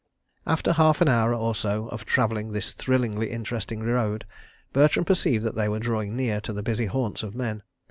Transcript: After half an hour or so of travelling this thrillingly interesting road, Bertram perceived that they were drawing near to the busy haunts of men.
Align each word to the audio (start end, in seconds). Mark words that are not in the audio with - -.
After 0.57 0.73
half 0.73 0.99
an 1.01 1.07
hour 1.07 1.31
or 1.35 1.53
so 1.53 1.87
of 1.89 2.05
travelling 2.05 2.53
this 2.53 2.73
thrillingly 2.73 3.29
interesting 3.29 3.81
road, 3.83 4.25
Bertram 4.73 5.05
perceived 5.05 5.45
that 5.45 5.53
they 5.53 5.69
were 5.69 5.77
drawing 5.79 6.15
near 6.15 6.41
to 6.41 6.53
the 6.53 6.63
busy 6.63 6.87
haunts 6.87 7.21
of 7.21 7.35
men. 7.35 7.61